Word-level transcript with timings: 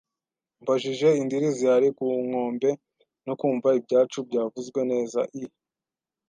mbajije 0.61 1.09
indiri 1.21 1.47
zihari 1.57 1.89
ku 1.97 2.05
nkombe, 2.27 2.69
no 3.25 3.33
kumva 3.39 3.69
ibyacu 3.79 4.17
byavuzwe 4.27 4.79
neza, 4.91 5.19
I. 5.41 5.43